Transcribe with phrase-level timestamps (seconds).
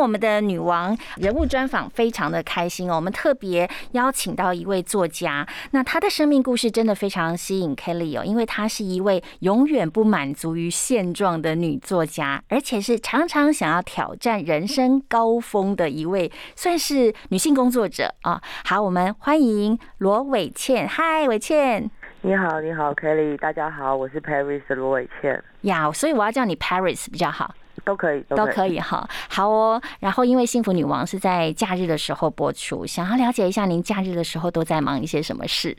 [0.00, 18.40] 我们的女王人物专访非常的开心哦，我们特别邀请到一位作家，那她的生命故事真的非常吸引 Kelly 哦，因为她是一位永远不满足于现状的女作家，而且是常常想要挑战人生高峰的一位，算是女性工作者啊。
[18.64, 21.90] 好，我们欢迎罗伟倩，嗨，伟倩，
[22.22, 27.54] 你好，你好，Kelly，大家好，我是 Paris 的罗伟倩呀，所以我要叫你 Paris 比较好。
[27.84, 29.08] 都可以，都可以哈。
[29.28, 35.76] 好哦，然后因为《幸福女王》是在假日的时候播出，想要了解一下您假日的时候都在忙一些什么事。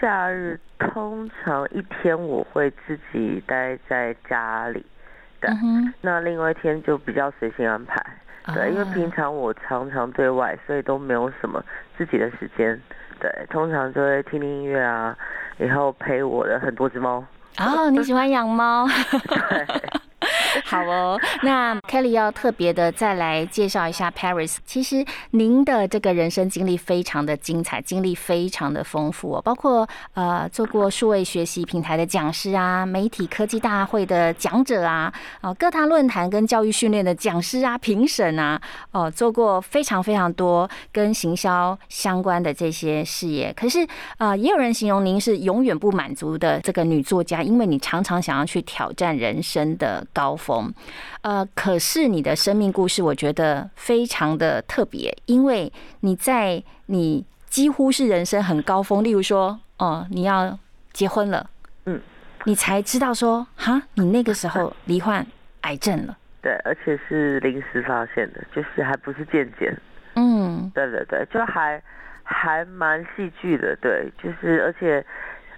[0.00, 4.84] 假日通常一天我会自己待在家里，
[5.40, 5.50] 对，
[6.02, 8.04] 那另外一天就比较随性安排，
[8.52, 11.64] 对，因为平常我常常对外，所以都没有什么
[11.96, 12.78] 自己的时间，
[13.18, 15.16] 对，通常就会听听音乐啊，
[15.56, 17.24] 然后陪我的很多只猫。
[17.58, 18.86] 哦，你喜欢养猫？
[19.38, 19.66] 对。
[20.64, 24.56] 好哦，那 Kelly 要特别的再来介绍一下 Paris。
[24.64, 38.60] 其实您的这个人生经历非常的精彩，经历非常的丰富哦，包括呃做过数位学习平台的讲师啊，媒体科技大会的讲者啊，哦各大论坛跟教育训练的讲师啊，评审啊，
[38.92, 43.52] 哦做过非常非常多跟行销相关的这些事业。
[43.56, 43.84] 可是
[44.18, 50.36] 啊，也有人形容您是永远不满足的这个女作家，因为你常常想要去挑战人生的高。
[50.44, 50.72] 峰，
[51.22, 60.58] 呃，可是你的生命故事，我觉得非常的特别，因为你在你几乎是人生很高峰，例如说，哦，你要
[60.92, 61.48] 结婚了，
[61.86, 61.98] 嗯，
[62.44, 65.26] 你才知道说，哈，你那个时候 罹患
[65.62, 69.74] 癌症了，对，而且是临时发现的，就是还不是渐渐，
[70.16, 71.82] 嗯，对对对，就还
[72.22, 75.04] 还蛮戏剧的，对，就是而且。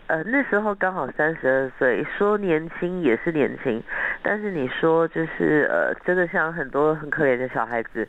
[0.09, 3.83] 呃，那时候刚好三十二岁，说年轻也是年轻，
[4.23, 8.07] 但是你说就是呃，真的像很多很可怜的小孩子，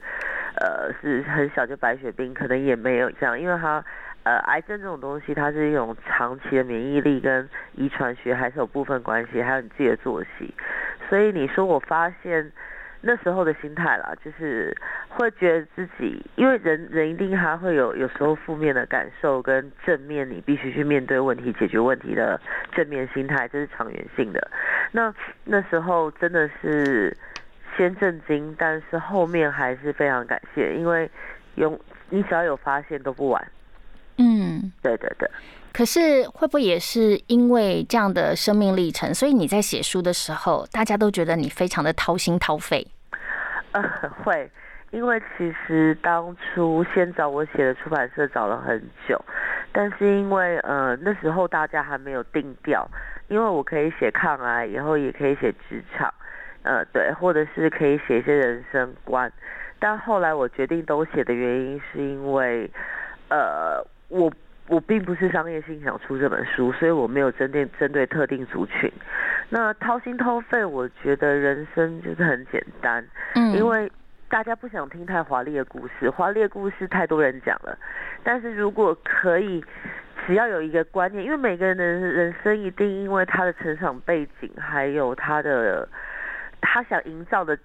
[0.61, 3.83] 呃，是很小就白血病，可能也没有这样，因为他
[4.23, 10.53] 呃，癌症这种东西，它是一种长期的免疫力跟遗传学还是有部分关系，还有你自己的作息，
[11.09, 12.51] 所以你说我发现。
[13.01, 14.75] 那时候的心态啦，就是
[15.07, 22.39] 会觉得自己，因为人人一定还会有有时候负面的感受，跟正面你必须去面对问题、解决问题的
[22.71, 24.51] 正面心态，这是长远性的。
[24.91, 25.13] 那
[25.45, 27.15] 那时候真的是
[27.77, 31.09] 先震惊，但是后面还是非常感谢，因为
[31.55, 31.79] 有
[32.09, 33.47] 你只要有发现都不晚。
[34.17, 35.29] 嗯，对对对。
[35.73, 42.87] 可是会不会也是因为这样的生命历程，所以你在写书的时候，大家都觉得你非常的掏心掏肺？
[43.73, 43.83] 呃，
[44.23, 44.49] 会，
[44.89, 49.23] 因为其实当初先找我写的出版社找了很久，
[49.71, 52.89] 但是因为呃那时候大家还没有定调，
[53.27, 56.11] 因为我可以写抗癌，以后也可以写职场，
[56.63, 59.31] 呃对，或者是可以写一些人生观，
[59.77, 62.67] 但后来我决定都写的原因是因为，
[63.29, 64.31] 呃我。
[64.67, 68.91] 我并不是商业性想出这本书，所以我没有针对针对特定族群。
[69.49, 73.05] 那掏心掏肺，我觉得人生就是很简单，
[73.35, 73.89] 嗯，因为
[74.27, 77.77] 大家不想听太华丽的故事，华丽的故事太多人讲了。
[78.23, 79.63] 但是如果可以，
[80.25, 85.87] 只要有一个观念，因为每个人的人生一定因为他的成长背景，还有他的
[86.59, 87.57] 他想营造的，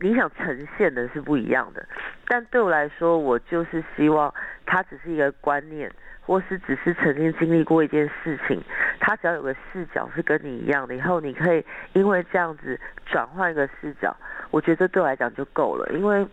[0.00, 1.82] 你想呈现的是不一样的。
[2.28, 4.32] 但对我来说，我就是希望
[4.64, 5.90] 他只是一个观念。
[6.28, 8.62] 或是只是曾经经历过一件事情，
[9.00, 14.14] 他只要有个视角是跟你一样的，以后你可以因为这样子转换一个视角，
[14.50, 15.88] 我觉得对我来讲就够了。
[15.94, 16.26] 因为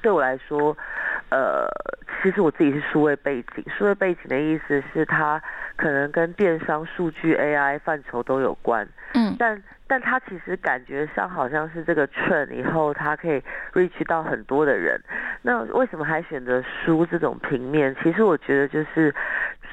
[0.00, 0.74] 对我来说，
[1.32, 1.66] 呃，
[2.22, 5.42] 其实我自己是数位背景，数位背景的意思是它
[5.76, 8.86] 可能跟电商、数据、AI 范畴都有关。
[9.14, 13.42] 嗯，但但它其实感觉上好像是这个 trend 以后，它可以
[13.72, 15.00] reach 到很多的人。
[15.40, 17.96] 那为什么还选择书这种平面？
[18.02, 19.14] 其实我觉得就是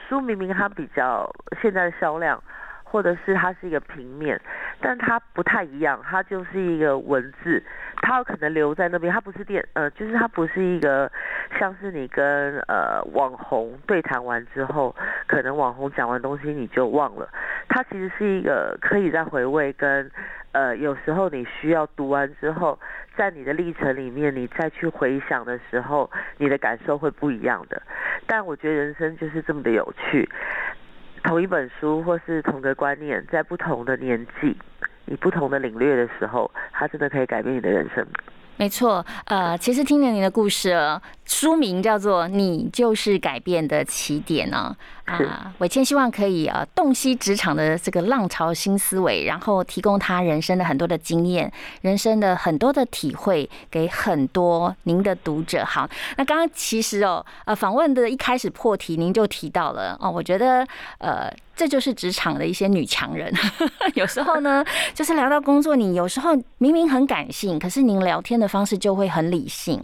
[0.08, 1.30] 书明明它比较
[1.62, 2.42] 现在的销量，
[2.90, 4.40] 或者是它是一个平面，
[4.82, 7.64] 但它不太一样，它就是一个文字，
[8.02, 11.12] 它有可能留在那边，它不是电呃，就是它不是一个
[11.60, 14.96] 像是你跟呃网红对谈完之后，
[15.28, 17.30] 可能网红讲完东西你就忘了，
[17.68, 20.10] 它其实是一个可以再回味跟
[20.52, 22.80] 呃，有时候你需要读完之后，
[23.16, 27.80] 在你的历程里面，你再去回想的时候，你的感受会不一样的。
[28.26, 30.28] 但我觉得人生就是这么的有趣，
[31.20, 34.58] 同一本书或是同个观念，在不同的年纪，
[35.06, 38.06] 你不同的领略的时候，它真的可以改变你的人生。
[38.58, 40.74] 没错，呃，其实听了你的故事，
[41.30, 44.76] 书名叫做《你就是改变的起点》呢。
[45.06, 55.64] 啊，伟谦希望可以啊洞悉职场的这个浪潮新思维，然后提供他人生的很多的经验，人生的很多的体会给很多您的读者。
[55.64, 55.88] 好，
[56.18, 60.68] 那刚刚其实哦，呃，访问的一开始破题，您就提到了哦，我觉得
[61.00, 63.34] 呃，这就是职场的一些女强人。
[63.96, 69.84] 有时候呢，就是聊到工作，你有时候明明很感性，可是您聊天的方式就会很理性。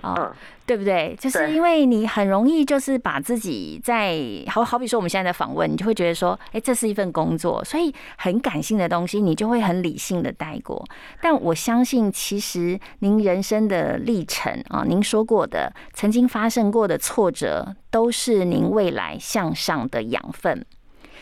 [0.00, 0.32] 啊，
[0.68, 1.16] 对不对？
[1.18, 4.14] 就是因为你很容易就是把自己在
[4.48, 10.86] 好好比说我们现在在访问，你就会觉得说，哎，这是一份工作，所以很感性的东西，你就会很理性的带过。
[11.22, 20.66] 但我相信，其实您人生的历程啊，您说过的曾经发生过的挫折，都是您未来向上的养分。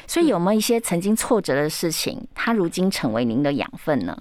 [0.09, 4.17] 所以有没有一些曾经挫折的事情，它如今成为您的养分呢？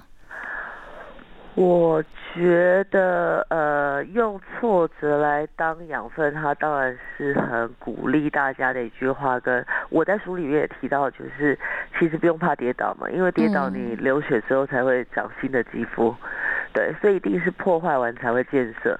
[1.56, 2.04] 我
[2.34, 9.40] 觉得，呃，用挫折来当养分，它当然是很鼓励大家的一句话。
[9.40, 11.58] 跟我在书里面也提到，就是
[11.98, 16.14] 其实不用怕跌倒嘛，因为跌倒你流血之后才会长新的肌肤，
[16.74, 19.00] 对，所以一定是破坏完才会建设。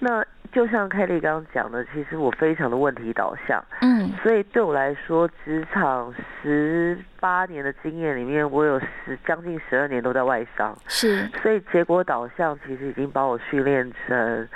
[0.00, 14.48] 那就像凯莉刚刚讲的，其实我非常的问题导向，嗯，所以对我来说，职场十八年的经验里面，我有十将近十二年都在外商，是，所以结果导向其实已经把我训练成，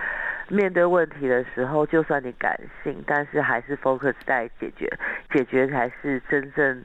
[0.48, 2.54] 面对问题的时候，就算你感
[2.84, 4.87] 性，但是还是 focus 在解决，
[5.32, 6.84] 解决才是真正，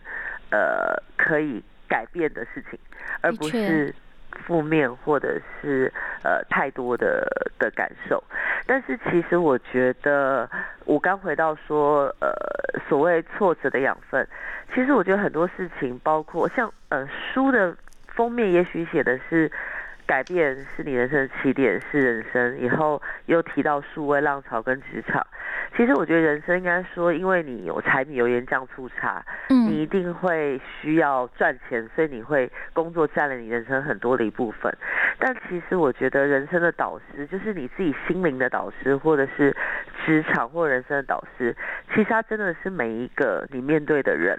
[0.52, 2.80] 呃，可以改变的事情，
[3.20, 3.94] 而不是。
[4.46, 5.92] 负面或者是
[6.24, 7.28] 呃太多的
[7.60, 8.24] 的感受，
[8.66, 10.50] 但是其实我觉得，
[10.86, 12.32] 我刚回到说呃
[12.90, 14.28] 所谓挫折的养分，
[14.74, 17.76] 其实我觉得很多事情，包括像呃书的
[18.08, 19.52] 封面，也许写的是。
[20.12, 22.60] 改变是你人生的起点，是人生。
[22.60, 25.26] 以后又提到数位浪潮跟职场，
[25.78, 34.70] 其实我觉得人生应该说，因为你有柴米油盐酱醋茶，嗯，你一定会需要赚钱，所以你会工作占了你人生很多的一部分。
[35.18, 39.56] 但其实我觉得人生的导师，就是你自己心灵的导师，或者是
[40.06, 41.56] 职场或人生的导师，
[41.88, 44.38] 其实他真的是每一个你面对的人。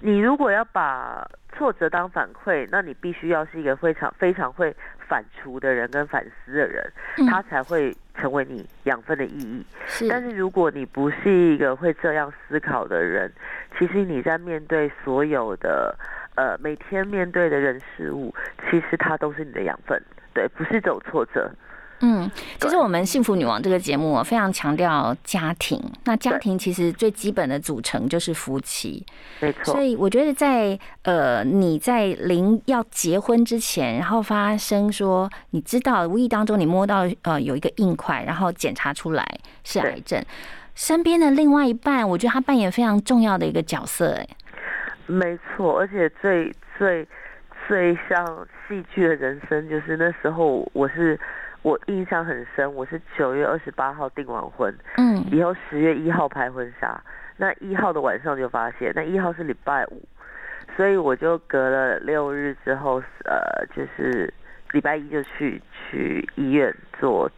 [0.00, 1.26] 你如果要把
[1.56, 4.74] 挫折当反馈，那你必须要是一个非常非常会
[5.08, 6.92] 反刍的人跟反思的人，
[7.28, 9.64] 他才会成为你养分的意义。
[9.86, 13.32] 是，但是如果你不是一个会这样思考的人，
[13.78, 15.96] 其实你在面对所有的
[16.34, 18.34] 呃每天面对的人事物，
[18.70, 20.00] 其实它都是你的养分。
[20.34, 21.50] 对，不是走挫折。
[22.00, 25.82] 嗯，其实我们幸福女王这个节目非常强调家庭。
[26.04, 29.02] 那家庭其实最基本的组成就是夫妻，
[29.40, 29.72] 没错。
[29.72, 39.26] 所以我觉得在呃你在临要结婚之前，然后发生说你知道无意当中你摸到呃有一个硬块，然后检查出来
[39.64, 40.22] 是癌症，
[40.74, 44.12] 身边的另外一半，我觉得他扮演非常重要的一个角色。
[44.12, 44.28] 哎，
[45.06, 47.08] 没错，而且最最
[47.66, 51.18] 最像戏剧的人生，就是那时候我是。
[51.66, 56.96] 我印象很深，我是九月二十八号订完婚，嗯，以后十月一号拍婚纱，
[57.36, 60.00] 那一号的晚上就发现，那一号是礼拜五，
[60.76, 64.32] 所以我就隔了六日之后，呃，就是
[64.70, 67.28] 礼拜一就去去医院做，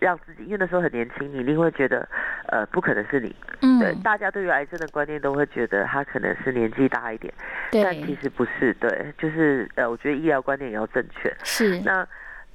[0.00, 2.08] 让自己，因为那时候很年轻，你一定会觉得，
[2.48, 7.32] 呃，不可能是你，嗯，对，大家对于癌症的观念都会觉得他可能是年纪大一点，
[7.70, 12.04] 对，但其实不是，对，就是呃，我觉得医疗观念也要正确，是，那。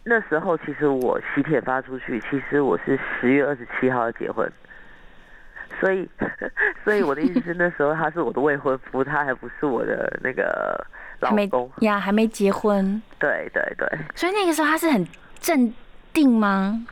[0.03, 4.51] 那时候其实我喜帖发出去，其实我是十月二十七号要结婚，
[5.79, 6.09] 所以，
[6.83, 10.83] 所以我的意思是那时候他是我的未婚夫，他还不是我的那个
[11.19, 12.99] 老公呀，还没结婚。
[13.19, 13.87] 对对对。
[14.15, 15.07] 所以那个时候他是很
[15.39, 15.71] 镇
[16.11, 16.83] 定吗？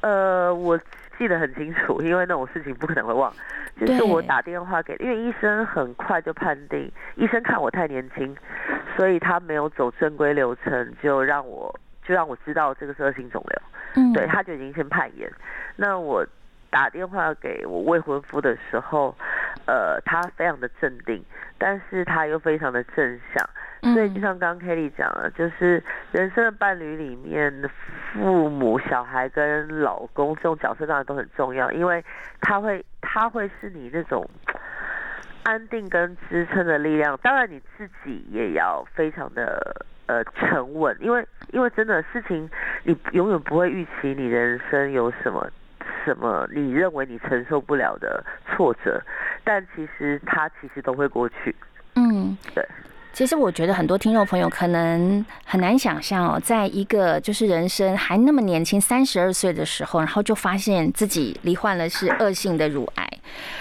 [0.00, 0.76] 呃，我
[1.16, 3.32] 记得很清楚，因为那种事情不可能会忘。
[3.78, 8.36] 就是我打电话给，因为医生很快就判定，医生看我太年轻，
[8.96, 11.72] 所以他没有走正规流程，就让我。
[12.02, 13.62] 就让我知道这个是恶性肿瘤，
[13.94, 15.30] 嗯，对，他就已经先判严。
[15.76, 16.26] 那我
[16.70, 19.14] 打电话给我未婚夫的时候，
[19.66, 21.22] 呃，他非常的镇定，
[21.58, 27.52] 但是他又非常的正向，所以就像刚刚 Kelly 讲了，就是人生的伴侣里面，
[28.12, 32.04] 父母、小孩跟老公这种角色当然都很重要，因为
[32.40, 34.28] 他会他会是你那种
[35.42, 37.18] 安定跟支撑的力量。
[37.22, 39.86] 当然你自己也要非常的。
[40.10, 42.50] 呃 沉稳，因为因为真的事情，
[42.82, 45.48] 你永远不会预期你人生有什么
[46.04, 49.00] 什么你认为你承受不了的挫折，
[49.44, 51.54] 但其实它其实都会过去。
[51.94, 52.66] 嗯，对。
[53.12, 63.10] 其实我觉得很多听众朋友可能很难想象哦，在一个就是人生还那么年轻，三十二岁的时候，然后就发现自己罹患了是恶性的乳癌，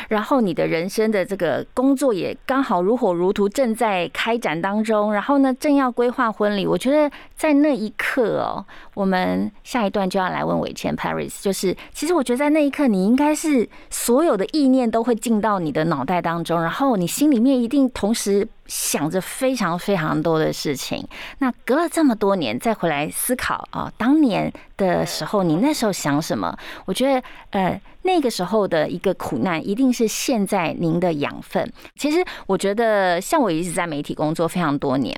[0.07, 6.65] 然后你的人生的这个工作也刚好如火如荼，正在开展当中，然后呢，正要规划婚礼。
[6.65, 8.63] 我觉得在那一刻哦，
[8.93, 18.47] 我们下一段就要来问伟谦 Paris，就是其实我觉得在那一刻，你应该是所有的意念都会进到你的脑袋当中，然后你心里面一定同时。
[18.69, 21.05] 想着非常非常多的事情，
[21.39, 26.57] 那隔了这么多年再回来思考啊，当年的时候你那时候想什么？
[26.85, 27.81] 我觉得呃。
[28.09, 31.71] 那个时候的一个苦难，一定是现在您的养分。
[31.95, 35.15] 其实我觉得，像我一直在媒体工作非常多年，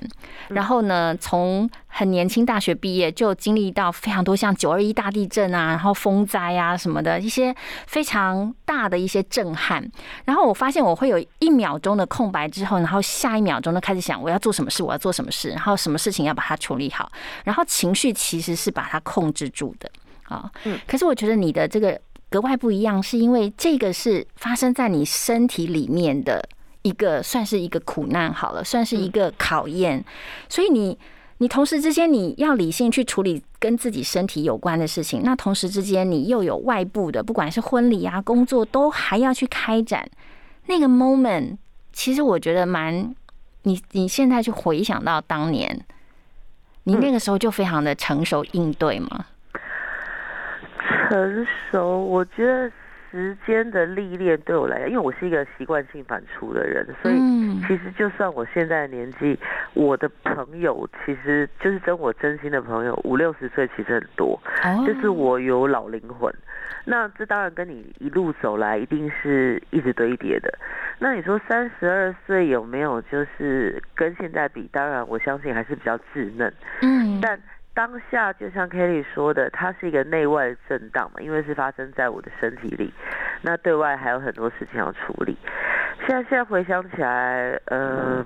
[0.48, 7.54] 然后呢，从很年轻大学毕业就经历到非常多像九二一大地震啊，然后风灾啊什么的一些
[7.86, 9.90] 非常大的一些震撼。
[10.26, 17.10] 然后我发现我会有一秒钟的空白之后，然后下一秒钟就开始想我要做什么事，我要做什么事，然后什么事情要把它处理好，
[17.44, 19.90] 然后情绪其实是把它控制住的
[20.24, 20.50] 啊。
[20.64, 21.98] 嗯，可是我觉得你的这个。
[22.32, 26.42] 格外不一样，是因为这个是发生在你身体里面的
[26.80, 30.02] 一个，算是一个苦难好了，算是一个考验。
[30.48, 30.98] 所以你，
[31.38, 40.08] 你同时之间你要理性去处理跟自己身体有关的事情，那同时之间你又有外部的，不管是婚礼啊、工作，都还要去开展。
[40.68, 41.58] 那个 moment，
[41.92, 43.14] 其实我觉得蛮，
[43.64, 45.84] 你你现在去回想到当年，
[46.84, 49.26] 你那个时候就非常的成熟应对吗？
[51.08, 52.70] 成熟，我觉得
[53.10, 57.16] 时间的历练对我来讲，因为我是一个习惯性反刍的人，所以
[57.66, 59.38] 其实就算我现在的年纪，
[59.74, 64.40] 我的朋友其实就是真我真心的朋友，五六十岁其实很多，
[64.86, 66.32] 就是我有老灵魂。
[66.84, 70.52] 那这当然跟你一路走来一定是一直堆叠的。
[70.98, 74.68] 那你说三十二岁有没有就是跟现在比？
[74.72, 76.52] 当然我相信还是比较稚嫩。
[76.80, 77.38] 嗯，但。
[77.74, 82.92] 当下就像 Kelly 说的，它是一个内外震荡嘛，因为是发生在我的身体里，
[83.40, 85.36] 那对外还有很多事情要处理。
[86.06, 88.24] 现在现在回想起来，呃，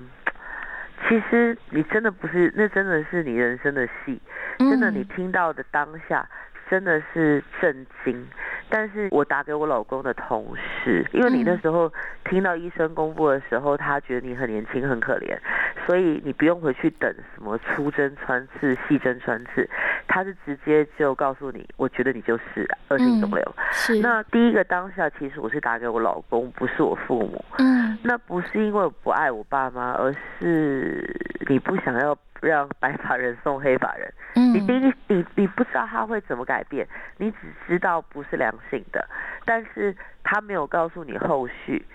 [1.07, 4.19] 其实你真的不是，那真的是你人生的戏，
[4.57, 6.27] 真的你听到的当下
[6.69, 8.27] 真的是震惊。
[8.69, 11.89] 但是我打给我老公的同事，因为你那时候
[12.25, 15.37] 听到医生公布的时候，他觉得你很年轻很可怜，
[15.85, 19.69] 所以你不用回去等什么粗针穿刺、细针穿刺，
[20.05, 23.55] 他是直接就告诉你，我觉得你就是恶性肿瘤。
[23.71, 24.01] 是。
[24.01, 27.45] 那第一个当下，其实我是打给我老公，不是我父母。
[27.59, 27.97] 嗯。
[28.03, 31.15] 那不是因为我不爱我爸妈，而是
[31.47, 32.17] 你不想要。
[32.41, 34.13] 让白发人送黑发人，
[34.53, 39.07] 你第一你你不知道他会怎么改变，你只知道不是良性的，
[39.45, 41.85] 但是他没有告诉你后续，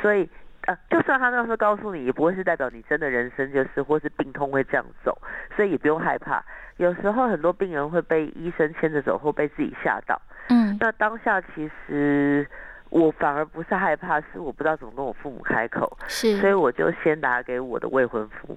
[0.00, 0.28] 所以
[0.66, 5.16] 呃，就算他那时候告诉你，也不会是代表你真的人生就是或是病痛会这样走，
[5.56, 6.44] 所以也不用害怕。
[6.76, 10.20] 有时候很多病人会被医生牵着走，或被自己吓到。
[10.48, 12.46] 嗯，那当下其实
[12.92, 18.56] 我反而不是害怕，是我不知道怎么跟我父母开口，是，所以我就先打给我的未婚夫。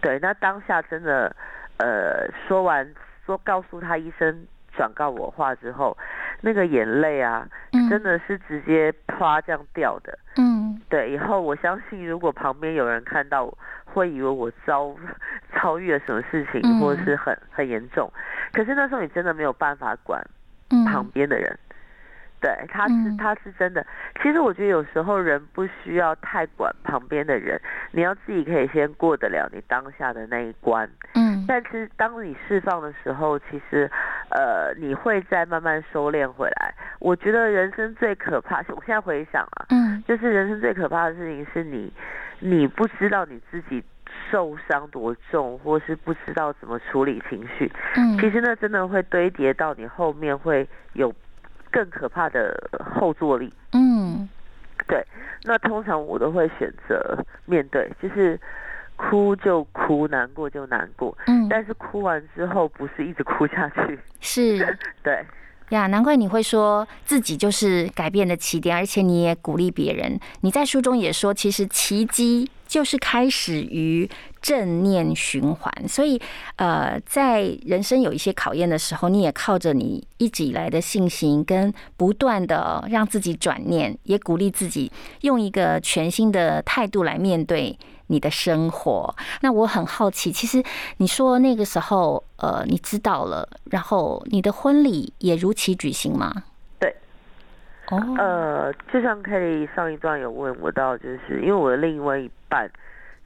[0.00, 1.34] 对，那当下真的，
[1.78, 2.88] 呃，说完
[3.26, 5.98] 说告诉他医生转告我话之后，
[6.42, 7.44] 那个眼泪啊，
[7.90, 10.16] 真的是直接啪这样掉的。
[10.36, 13.52] 嗯，对，以后我相信如果旁边有人看到，
[13.84, 14.94] 会以为我遭
[15.60, 18.08] 遭遇了什么事情，或者是很很严重。
[18.52, 20.24] 可是那时候你真的没有办法管
[20.86, 21.58] 旁边的人。
[22.42, 23.86] 对，他是他是真的。
[24.20, 27.58] 其实我觉得有时候人不需要太管旁边的人，
[27.92, 30.90] 你要自己可以先过得了你当下的那一关。
[31.14, 31.44] 嗯。
[31.46, 33.88] 但是当你释放的时候，其实
[34.30, 36.74] 呃你会再慢慢收敛回来。
[36.98, 41.92] 我觉得人生最可怕，我现在回想啊，嗯，就是人生最可怕的事情是你
[42.40, 43.80] 你不知道你自己
[44.32, 47.70] 受伤多重，或是不知道怎么处理情绪。
[47.94, 48.18] 嗯。
[48.18, 51.14] 其实那真的会堆叠到你后面会有。
[51.72, 52.54] 更可怕的
[52.94, 53.52] 后坐力。
[53.72, 54.28] 嗯，
[54.86, 55.04] 对。
[55.44, 58.38] 那通常我都会选择面对，就是
[58.94, 61.16] 哭就哭，难过就难过。
[61.26, 63.98] 嗯，但是哭完之后不是一直哭下去。
[64.20, 65.24] 是， 对。
[65.72, 70.18] 呀，难怪你会说自己就是改变的起点，而且你也鼓励别人。
[70.40, 72.50] 你在书中也说，其实奇迹。
[72.72, 74.08] 就是开始于
[74.40, 75.70] 正念循环。
[75.86, 76.18] 所以，
[76.56, 87.78] 呃，在人生有一些考验的时候，你也靠着你一直以来的信心，跟不断的让自己转念，也鼓励自己用一个全新的态度来面对
[88.12, 89.12] 你的生活。
[89.40, 90.62] 那我很好奇，其实
[90.98, 96.30] 你说那个时候，呃，你知道了，然后你的婚礼也如期举行吗？
[96.78, 96.94] 对。
[97.88, 97.98] 哦。
[98.18, 102.70] 呃，就像 Kelly 上一段有问我到，就是因为我的另外一半，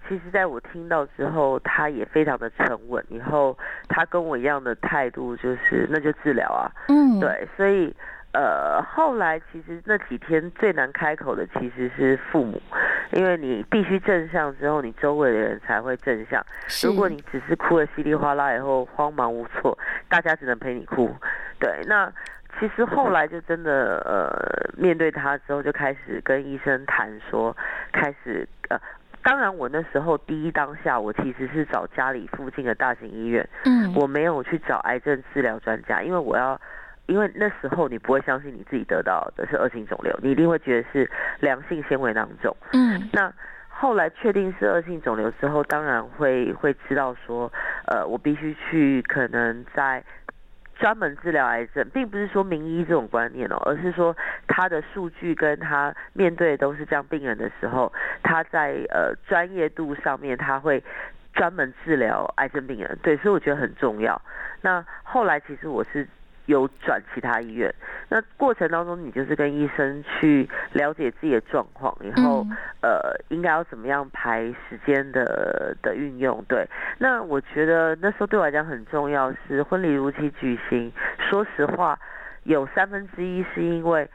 [0.09, 6.71] 其实在我听到之后，他也非常的沉稳，以后他跟我一样的态度，就是那就治疗啊。
[6.89, 7.19] 嗯。
[7.19, 7.93] 对，所以。
[8.37, 12.61] 呃，后来其实那几天最难开口的其实是父母，
[13.13, 16.45] 因为你必须正向之后，你周围的人才会正向。
[16.85, 19.79] 如果你只是哭的稀里哗啦，以后慌忙无措，
[20.11, 21.11] 大家只能陪你哭。
[21.59, 22.13] 对，那
[22.61, 27.57] 其实后来就真的呃，面对他之后，就开始跟医生谈说，
[27.91, 28.79] 开始呃，
[29.23, 36.61] 当然我那时候第一当下，我其实是找家里附近的大型医院，嗯，我没有去找癌症治疗专家，因为我要。
[37.07, 41.09] 因为那时候你不会相信你自己得到的是恶性肿瘤，你一定会觉得是
[41.39, 42.57] 良性纤维囊肿。
[42.73, 43.33] 嗯，那
[43.69, 47.53] 后来确定是恶性肿瘤之后，当然会会知道说，
[47.87, 50.03] 呃，我必须去可能在
[50.75, 54.17] 专门治疗癌症，并不是说名医这种观念哦，而是说
[54.49, 60.83] 他的数据跟他面对的都是这样病人的时候，他在呃专业度上面他会
[61.35, 62.99] 专门治疗癌症病人。
[63.01, 64.21] 对，所以我觉得很重要。
[64.61, 66.09] 那后来其实我是。
[66.47, 67.73] 有转其他医院，
[68.09, 72.47] 那过程当中你就是跟医生去了解自己的状况，然后
[72.83, 76.45] 呃应该要怎么样排时间的的运用。
[76.49, 80.93] 对，那我觉得那时候对我来讲很重要是婚礼如期举行。
[81.19, 81.99] 说实话，
[82.45, 84.09] 有三分之一是因为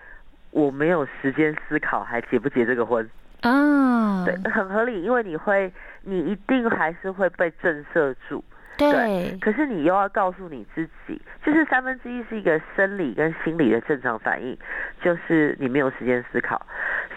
[0.51, 3.09] 我没有时间思考还结不结这个婚
[3.41, 4.23] 啊。
[4.23, 5.71] 对，很合理，因为你会
[6.03, 8.41] 你一定还是会被震慑住。
[8.77, 14.57] 对，可是你又要告诉你自己，就是三分之一是一个生理跟心理的正常反应，
[15.01, 16.57] 就是你没有时间思考；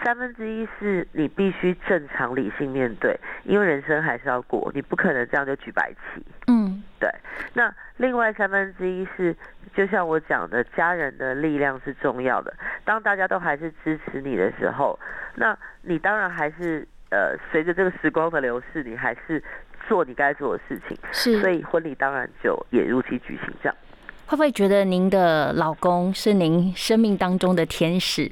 [0.03, 6.23] 三分之一是你必须正常理性面对，因为人生还是要过，你不可能这样就举白旗。
[6.47, 7.09] 嗯，对。
[7.53, 9.35] 那另外三分之一是，
[9.73, 12.53] 就像我讲的，家人的力量是重要的。
[12.83, 14.99] 当大家都还是支持你的时候，
[15.33, 19.41] 那你当然还是呃，随着这个时光的流逝，你还是。
[19.87, 23.53] 做你该做的事情，是，所以婚礼当然就也如期举行。
[23.61, 23.75] 这样
[24.25, 28.27] 会不会觉得您的老公是您生命当中的天使？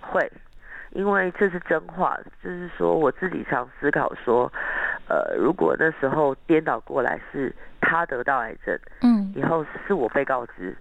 [0.00, 0.28] 会，
[0.90, 2.18] 因为这是真话。
[2.42, 4.52] 就是说，我自己常思考说，
[5.06, 10.76] 呃，如果那时候颠倒过来是他得到癌症，嗯，以后是我被告知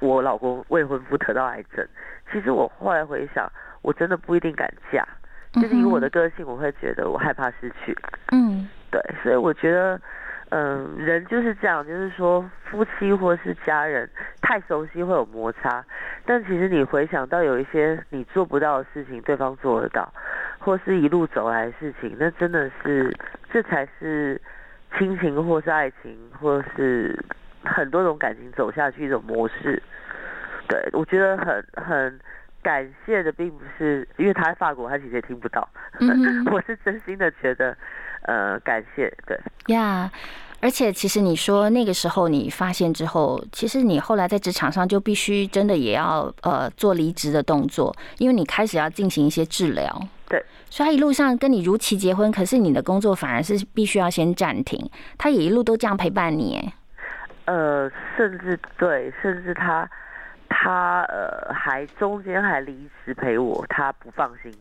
[0.00, 1.88] 我老公未婚夫得到癌症，
[2.30, 5.02] 其实我后来回想，我真的不一定敢嫁。
[5.60, 7.96] 就是以我的个性，我会觉得我害怕失去。
[8.32, 8.68] 嗯。
[8.88, 10.00] 对，所以我觉得，
[10.50, 14.08] 嗯，人就是这样，就是说夫妻或是家人
[14.40, 15.84] 太熟悉会有摩擦，
[16.24, 20.10] 但其实你回想到有一些你做不到的事情，对方做得到，
[20.58, 23.14] 或是一路走来的事情，那真的是
[23.52, 24.40] 这才是
[24.96, 27.18] 亲情或是爱情，或是
[27.64, 29.82] 很多种感情走下去一种模式。
[30.68, 32.18] 对，我觉得很很
[32.66, 35.68] 感谢的，并不是因为他在法国，他其实也听不到，
[36.50, 37.76] 我是真心的觉得。
[38.22, 40.10] 呃，感谢，对呀，
[40.60, 50.02] 而且其实你说那个时候你发现之后，其实你后来在职场上就必须真的也要呃做离职的动作，因为你开始要进行一些治疗。
[50.28, 54.90] 对，所以他一路上跟你如期结婚，可是你的工作反而是必须要先暂停。
[55.16, 56.72] 他也一路都这样陪伴你，
[57.44, 59.88] 呃，甚至对，甚至他
[60.48, 64.52] 他呃还中间还离职陪我，他不放心。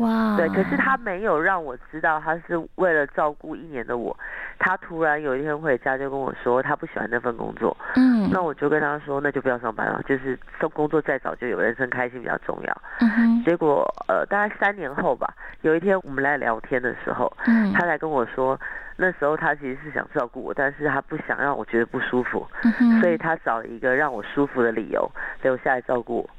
[0.00, 4.16] 哇，对，可是他没有让我知道，他是为了照顾一年的我。
[4.58, 7.74] 他突然有一天回家就跟我说，他不喜欢那份工作。
[7.96, 10.02] 嗯，那我就跟他说，那就不要上班了。
[10.06, 10.38] 就是
[10.74, 12.82] 工作再早就有，人生开心比较重要。
[13.00, 13.42] 嗯。
[13.44, 15.32] 结果呃，大概三年后吧，
[15.62, 18.58] 有一天我们来聊天的时候，嗯，他才跟我说，
[18.96, 22.46] 那时候他其实是想照顾我，但是他不想让我觉得不舒服，
[22.80, 25.10] 嗯所以他找了一个让我舒服的理由
[25.42, 26.30] 留下来照顾我。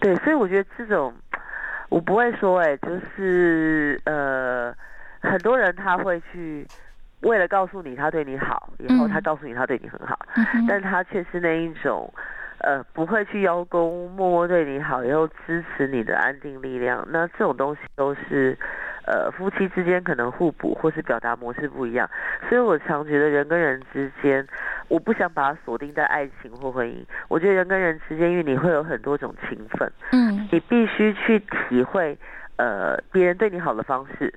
[0.00, 1.12] 对，所以我觉得这种。
[1.88, 4.74] 我不会说，哎，就是呃，
[5.20, 6.66] 很多人他会去
[7.22, 10.18] 为了告诉你他对你好，然后他告诉你他对你很好，
[10.68, 12.12] 但他却是那一种
[12.58, 17.06] 呃，不会去邀功，默默对你好，然后支持你的安定力量。
[17.10, 18.56] 那这种东西都是。
[19.10, 22.06] 呃，夫妻之间可能互补，或是表达模式不一样，
[22.46, 24.46] 所以我常觉得人跟人之间，
[24.88, 27.02] 我不想把它锁定在爱情或婚姻。
[27.26, 32.16] 我觉得人跟人之间，因为你会有很多种情分，嗯，你必须去体会，
[32.56, 34.32] 呃，别人对你好的方式，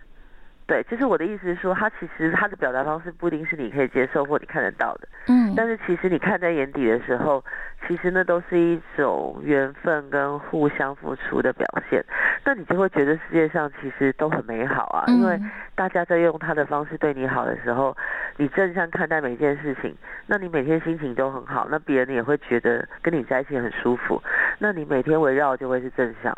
[0.71, 7.43] 对，就是我的意思是说，他其实他的表达方式不一定是你可以接受或你看得到的，嗯，但是其实你看在眼底的时候，
[7.86, 12.01] 其实那都是一种缘分跟互相付出的表现。
[12.45, 17.93] 那你就会觉得世界上其实都很美好啊，因为嗯大家在用他的方式对你好的时候，
[18.38, 19.93] 你正向看待每件事情，
[20.25, 24.23] 那你每天心情都很好，那别人也会觉得跟你在一起很舒服，
[24.57, 26.34] 那你每天围绕就会是正向。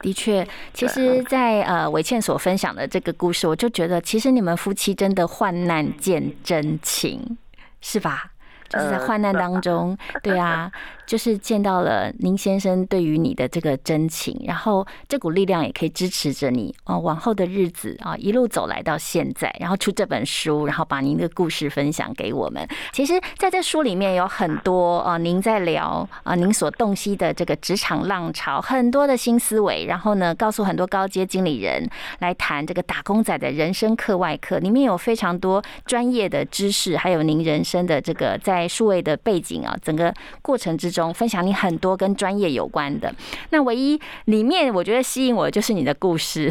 [0.00, 7.36] 的确，其实在，呃伟倩所分享的这个故事，我就觉得，其实你们夫妻真的患难见真情，
[7.80, 8.30] 是吧？
[8.68, 10.70] 就是在呃患难当中，对啊，
[11.06, 22.66] 就是见到了您先生对于你的这个真情，然后这股力量也可以支持着你哦，往后的日子啊，一路走来到现在，然后出这本书，然后把您的故事分享给我们。
[22.92, 31.88] 其实，在这书里面有很多啊，您在聊啊，您所洞悉的这个职场浪潮，很多的新思维，然后呢，告诉很多高阶经理人
[32.18, 43.14] 来谈这个打工仔的人生课外课，里面有非常多专业的知识，还有您人生的这个在数位的背景啊，整个过程之中分享你很多跟专业有关的。
[43.50, 46.50] 那唯一里面我觉得吸引我的就是你的故事。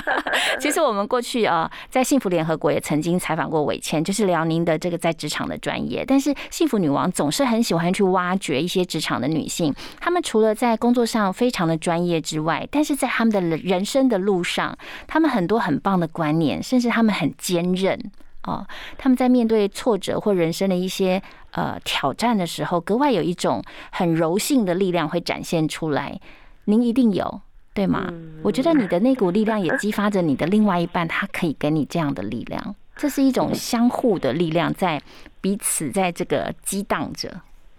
[0.58, 6.04] 其实我们过去啊，在幸福联合国也曾经采访过伟谦，就是辽宁的这个在职场的专业。
[6.06, 17.98] 但是幸福女王总是很喜欢去挖掘一些职场的女性，她们除了在工作上非常的专业之外，但是在她们的人生的路上，她们很多很棒的观念，甚至她们很坚韧。
[18.46, 18.66] 哦，
[18.98, 21.22] 他们在面对挫折或人生的一些
[21.54, 26.20] 呃挑战的时候，格外有一种很柔性的力量会展现出来。
[26.66, 27.40] 您一定有，
[27.74, 28.06] 对吗？
[28.08, 32.74] 嗯我觉得你的那股力量也激发着你的另外一半，他可以给你这样的力量。
[32.96, 35.02] 这是一种相互的力量，在
[35.40, 37.28] 彼此在这个激荡着。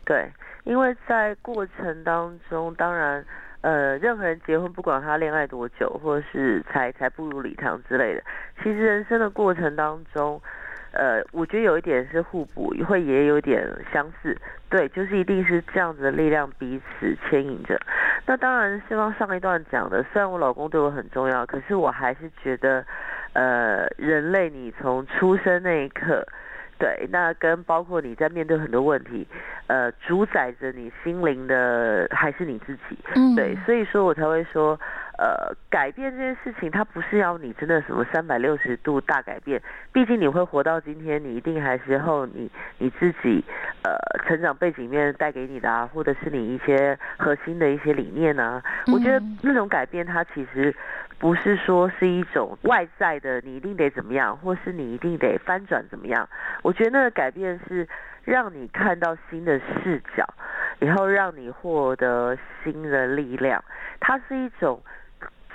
[0.04, 0.30] 对，
[0.66, 3.26] 因为在过程当中，当然，
[3.62, 8.24] 呃，任何人结婚，不管他恋爱多久，或者是才才步入礼堂之类的，
[8.58, 10.42] 其实人生的过程当中，
[10.96, 14.36] 呃，我觉得有一点是互补，会也有点相似。
[14.70, 17.80] 对，就是一定是这样子的力量彼此牵引着。
[18.26, 22.84] 那当然，希望上一段讲的，虽然我老公对我很重要，可是我还是觉得，
[23.34, 26.26] 呃，人类你从出生那一刻。
[26.78, 29.26] 对，那跟包括你在面对很多问题，
[29.68, 32.98] 呃，主宰着你心灵的还是你自己。
[33.16, 34.78] 嗯对，所以说我才会说，
[35.18, 39.62] 呃，改变这件事情，它不是要你真的什么三百六十度大改变，
[39.94, 43.44] 毕竟你会活到今天，你一定还是后你你自己
[43.84, 48.62] 呃成长背景面带给你的啊，或者是你一些核心的一些理念啊，
[48.94, 50.76] 我觉得嗯那种改变，它其实
[51.18, 56.28] 不是说是一种外在的，你一定得怎么样，或是你一定得翻转怎么样。
[56.62, 57.88] 我觉得那个改变是
[58.26, 60.28] 让你看到新的视角，
[60.80, 63.64] 然后让你获得新的力量。
[64.02, 64.84] 它是一种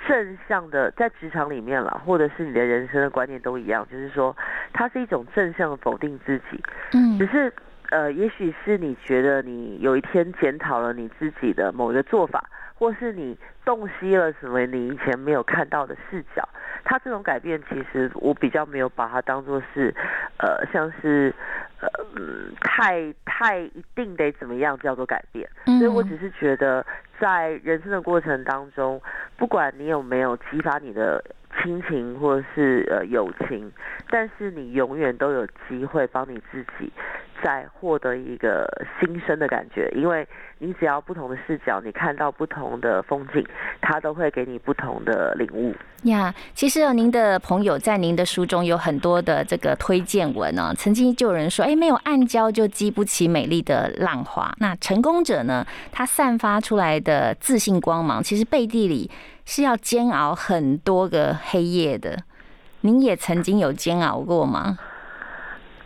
[0.07, 4.35] 正向的，在职场里面啦，或者是你的人生的观念都一样，就是说
[4.73, 6.63] 它是一种正向的否定自己。
[6.93, 7.51] 嗯只是
[7.89, 12.41] 呃，也许是你觉得你有一天检讨了你自己的某一个做法，
[12.81, 16.41] 或是你洞悉了什么你以前没有看到的视角。
[16.83, 19.93] 它这种改变，其实我比较没有把它当做是，
[20.37, 21.31] 呃，像是
[21.79, 25.47] 呃，嗯太太一定得怎么样叫做改变。
[25.67, 26.83] 嗯所以我只是觉得，
[27.19, 28.99] 在人生的过程当中，
[29.37, 31.23] 不管你有没有激发你的
[31.61, 33.71] 亲情或是呃友情，
[34.09, 36.91] 但是你永远都有机会帮你自己
[37.43, 38.67] 再获得一个
[38.99, 40.27] 新生的感觉，因为
[40.59, 43.45] 你只要不同的视角，你看到不同的风景，
[43.81, 45.73] 它都会给你不同的领悟。
[46.03, 54.51] 呀，其实，您的朋友在您的书中有很多的这个推荐文呢、曾经就有人说，哎，没有暗礁就激不起美丽的浪花。
[54.57, 59.11] 那成功者呢，他散发出来的自信光芒，其实背地里
[59.53, 62.17] 是要煎熬很多个黑夜的。
[62.79, 64.77] 您也曾经有煎熬过吗？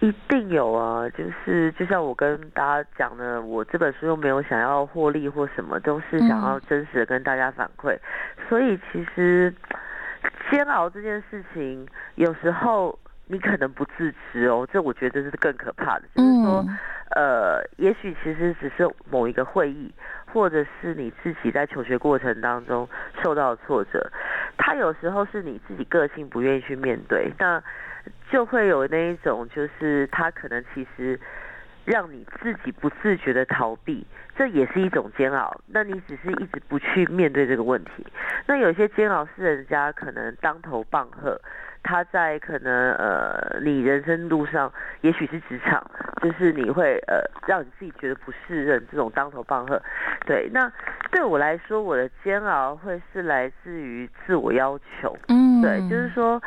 [0.02, 7.98] 一定有啊，就是就像我跟大家讲的，我这本书又没有想要获利或什么，都是想要真实的跟大家反馈。
[8.48, 9.52] 所以其实
[10.52, 16.64] 煎熬这件事情，有时候你可能不自知哦，这我觉得是更可怕的，就是说。
[16.68, 16.78] 嗯
[17.16, 19.94] 呃，也许其实只是某一个会议，
[20.34, 22.90] 或者是你自己在求学过程当中
[23.24, 24.12] 受到的挫折，
[24.58, 27.62] 他有时候是你自己个性不愿意去面对，那
[28.32, 31.18] 就会有那一种，就是他可能其实
[31.86, 35.62] 让你自己不自觉的逃避，这也是一种煎熬。
[35.68, 38.06] 那你只是一直不去面对这个问题，
[38.48, 41.40] 那有些煎熬是人家可能当头棒喝。
[41.86, 44.72] 他在可能呃，你人生路上，
[45.02, 45.86] 也许是职场，
[46.20, 49.80] 就是你会呃，让你自己觉得不适任这种当头棒喝。
[50.26, 50.72] 对，那
[51.12, 55.16] 对我来说，我的煎熬会是来自于自我要求。
[55.28, 56.42] 嗯，对，就是说，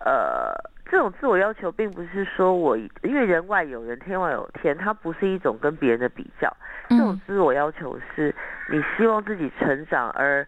[0.00, 0.54] 呃，
[0.90, 6.50] 这种自我要求并不是说我因为人外有人，天外有天，它不是一种跟别人的比较。
[6.88, 8.34] 这种嗯自我要求是
[8.70, 10.46] 你希望自己成长而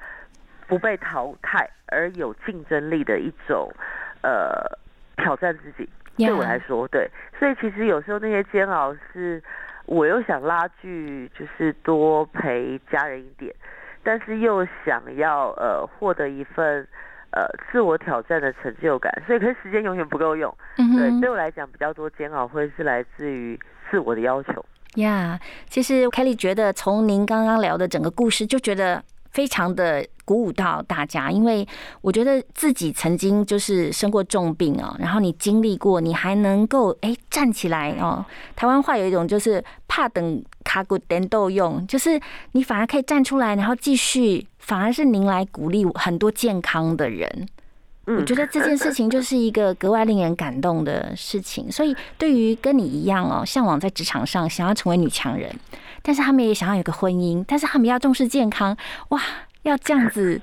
[0.66, 3.70] 不被淘汰，而有竞争力的一种
[4.22, 4.78] 呃
[5.16, 5.88] 挑战自己。
[6.16, 9.42] 对我来，说，对，所以其实有时候那些煎熬是，
[9.87, 13.54] 我又想拉锯，就是多陪家人一点，
[14.02, 16.87] 但是又想要呃获得一份
[17.30, 20.54] 呃自我挑战的成就感，所以可是时间永远不够用。
[20.76, 23.59] 对，对我来讲比较多煎熬会是来自于
[23.90, 24.62] 自我的要求。
[24.96, 31.66] 呀其实 Kelly 觉得从您刚刚聊的整个故事，就觉得非常的鼓舞到大家，因为
[32.00, 38.24] 我觉得自己曾经就是生过重病哦，然后你经历过，你还能够哎站起来哦。
[38.54, 42.20] 台湾话有一种就是怕等卡古等豆用，就是
[42.52, 47.48] 你反而可以站出来，然后继续，反而是您来鼓励很多健康的人。
[48.16, 51.70] 我嗯，觉得这件事情就是一个格外令人感动的事情。
[51.70, 55.48] 所以，对于跟你一样哦，向往在职场上想要成为女强人，
[56.02, 58.76] 但是他们也想要有个婚姻，但是他们要重视健康，
[59.10, 59.22] 哇，
[59.62, 60.40] 要这样子，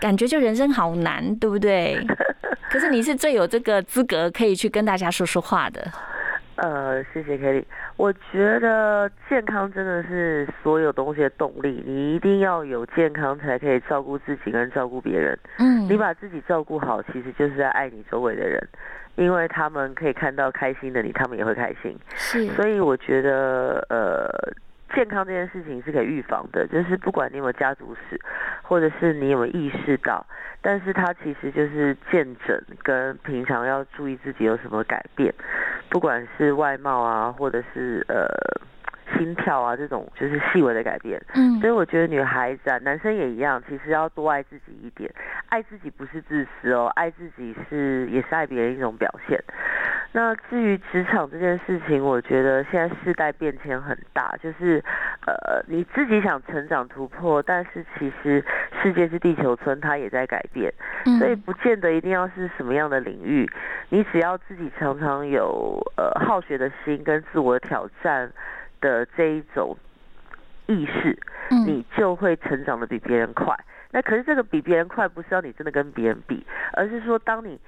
[0.00, 2.04] 感觉就人生好难，对不对？
[2.70, 5.92] 可是你是最有这个资格可以去跟大家说说话的。
[6.56, 7.64] 呃，谢谢 Kelly。
[7.96, 15.38] 我觉得健康真的是所有东西的动力，你一定要有健康才可以照顾自己跟照顾别人。
[15.58, 18.60] 嗯你把自己照顾好，其实就是在爱你周围的人，
[19.16, 21.96] 因为他们可以看到开心的你，他们也会开心。
[22.14, 24.28] 是，所以我觉得，呃，
[24.94, 28.20] 健康这件事情是可以预防的，就是不管你有没有家族史，
[28.62, 30.24] 或者是你有没有意识到，
[30.62, 35.34] 但是它其实就是见诊跟平常要注意自己有什么改变，
[35.90, 38.26] 不管是外貌啊，或者是呃
[39.16, 41.20] 心跳啊这种就是细微的改变。
[41.34, 45.10] 嗯所以我觉得女孩子啊，男生也一样，其实要多爱自己一点。
[45.48, 49.42] 爱自己不是自私哦，爱自己是也是爱别人一种表现。
[50.12, 54.82] 那至于职场这件事情，我觉得现在世代变迁很大，就是
[55.26, 58.44] 呃你自己想成长突破，但是其实
[58.80, 60.72] 世界是地球村，它也在改变。
[61.06, 63.48] 嗯所以不见得一定要是什么样的领域，
[63.88, 68.30] 你只要自己常常有呃好学的心跟自我挑战
[68.84, 69.74] 的这一种
[70.66, 71.18] 意识，
[71.50, 73.58] 嗯你就会成长的比别人快。
[73.90, 77.58] 那可是这个比别人快，不是要你真的跟别人比，而是说当你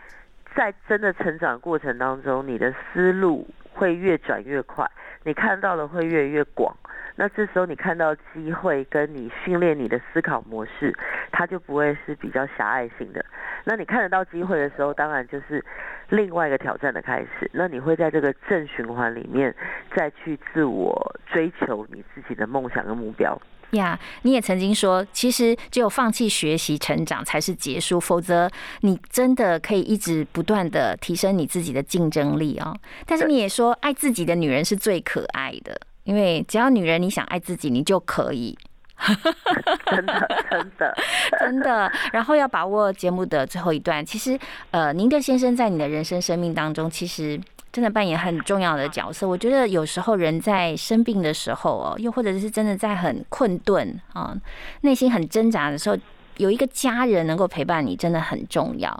[0.54, 4.86] 在真的成长过程当中，你的思路会越转越快，
[5.24, 6.76] 你看到的会越来越广。
[7.16, 10.94] 那这时候你看到机会，跟你训练你的思考模式，
[11.32, 13.24] 它就不会是比较狭隘性的。
[13.64, 15.64] 那你看得到机会的时候，当然就是
[16.10, 17.50] 另外一个挑战的开始。
[17.52, 19.54] 那你会在这个正循环里面，
[19.96, 20.94] 再去自我
[21.32, 23.40] 追求你自己的梦想跟目标。
[23.70, 28.48] 呀你也曾经说，其实只有放弃学习成长才是结束，否则
[28.82, 32.72] 你真的可以一直不断的提升你自己的竞争力哦、
[33.04, 38.56] 但是你也说，爱自己的女人是最可爱的，因为只要女人你想爱自己，你就可以。
[39.90, 40.96] 真的，真的，
[41.38, 41.92] 真的。
[42.12, 44.38] 然后要把握节目的最后一段，其实
[44.70, 47.38] 呃，您的先生在你的人生生命当中，其实
[47.70, 49.28] 真的扮演很重要的角色。
[49.28, 54.34] 我觉得有时候人在生病的时候哦，又或者是真的在很困顿啊，
[54.80, 55.98] 内心很挣扎的时候，
[56.38, 58.98] 有一个家人能够陪伴你，真的很重要。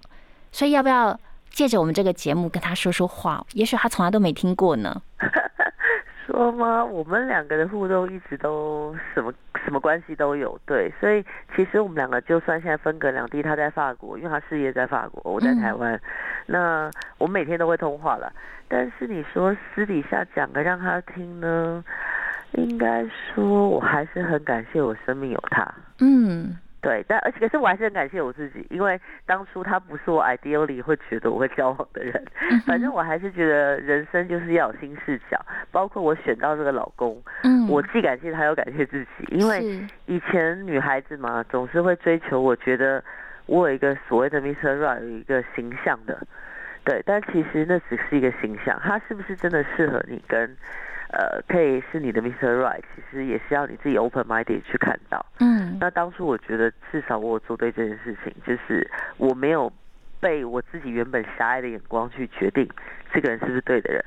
[0.52, 1.18] 所以要不要
[1.50, 3.42] 借着我们这个节目跟他说说话？
[3.54, 5.00] 也许他从来都没听过呢。
[6.36, 6.84] 说吗？
[6.84, 9.32] 我们两个的互动一直都什么
[9.64, 15.98] 什么关系都有，对，所以其实我们两个就算现在分隔两地，他在法国，因为他事业在法国，我在台湾，
[16.44, 18.30] 那我们每天都会通话了。
[18.68, 21.82] 但是你说私底下讲个让他听呢，
[22.52, 25.66] 应该说我还是很感谢我生命有他。
[26.00, 26.54] 嗯
[26.86, 32.14] 对，但而且可是我还是很感谢我自己，因为当初他不是我 ideally 会觉得我会交往的人。
[32.48, 43.02] 嗯反正我还是觉得人生就是要有新视角，包括我选到这个老公，嗯，我既感谢他又感谢自己，因为以前女孩子嘛，总是会追求，我觉得
[43.46, 44.78] 我有一个所谓的 Mr.
[44.78, 46.24] Right 有一个形象的，
[46.84, 50.56] 对，但其实那只是一个形象，他是不是真的适合你跟
[51.16, 52.60] 呃可以是你的 Mr.
[52.60, 55.24] Right，其实也是要你自己 open minded 去看到。
[55.40, 59.72] 嗯那当初我觉得至少我有做对这件事情，就是我没有
[60.20, 62.68] 被我自己原本狭隘的眼光去决定
[63.12, 64.04] 这个人是不是对的人，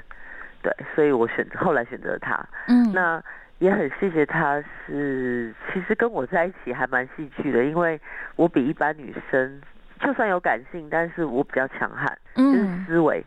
[0.61, 2.43] 对，所以我选择后来选择了他。
[2.67, 3.21] 嗯，那
[3.59, 7.99] 也很谢谢他是，其实跟我在一起还蛮戏剧的，因为
[8.35, 9.61] 我比一般女生
[9.99, 13.23] 就算有感性，但是我比较强悍，就是嗯思维。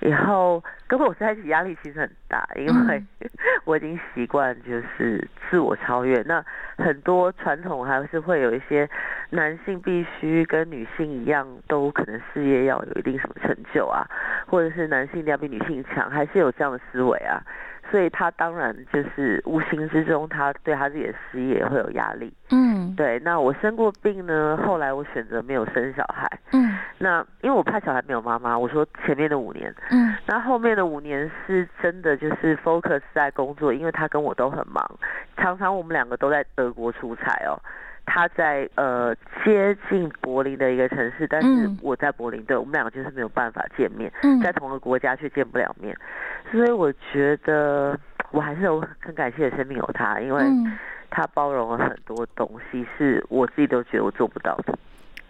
[0.00, 3.30] 以后跟我在一起压力其实很大，因为嗯
[3.64, 6.20] 我已经习惯就是自我超越。
[6.22, 6.44] 那
[6.76, 8.88] 很多传统还是会有一些
[9.30, 14.06] 男性必须跟女性一样，都可能事业要有一定什么成就啊，
[14.46, 17.42] 或者是男性一定要比女性强，还是有这样的思维啊。
[17.90, 22.32] 所以他当然就是无形之中，他对他自己的事业会有压力。
[22.50, 23.18] 嗯，对。
[23.20, 26.26] 那我生过病呢，后来我选择没有生小孩。
[26.52, 34.84] 嗯，那因为我怕小孩没有妈妈，我说前面的五年，嗯，那后面的五年是真的就是 focus 在工作，因为他跟我都很忙，
[35.36, 37.58] 常常我们两个都在德国出差哦。
[38.06, 39.14] 他在呃
[39.44, 44.10] 接近柏林的一个城市，但是我在柏林，对我们两个就是没有办法见面，
[44.42, 45.94] 在同一个国家却见不了面，
[46.50, 47.98] 所以我觉得
[48.30, 50.42] 我还是有很感谢生命有他，因为
[51.10, 54.78] 他包容了很多东西，是我自己都觉得我做不到的。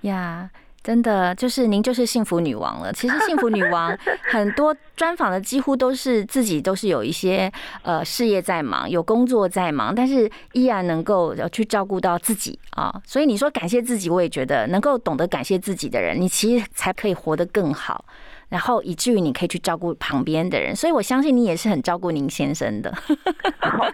[0.03, 0.49] 呀。
[0.87, 2.93] 真的就是您就是幸福女王了。
[2.93, 3.93] 其实幸福女王
[4.31, 12.95] 很多专访的几乎都是自己都是有一些呃事业在忙，有工作在忙，但是依然能够去照顾到自己啊。
[13.05, 18.05] 所以你说感谢自己，我也觉得能够懂得感谢自己的人，你其实才可以活得更好。
[18.49, 22.93] 然后以至于你可以去照顾旁边的人，所以我相信你也是很照顾您先生的。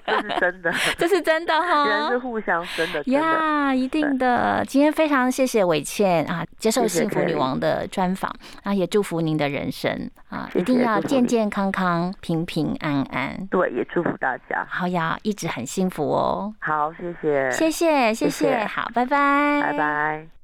[0.07, 4.65] 这是真的， 这是真的哈，人是互相真的呀，一定的。
[4.67, 8.31] 今天非常谢谢伟倩啊，接受幸福女王的专访
[8.63, 13.47] 啊，也祝福您的人生啊，一定要健健康康、平平安安。
[13.51, 16.55] 对，也祝福大家，好呀，一直很幸福哦。
[16.61, 20.42] 好，谢谢，谢谢，谢谢，好，拜拜，拜拜。